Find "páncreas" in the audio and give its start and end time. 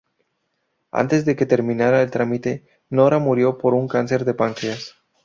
4.33-4.95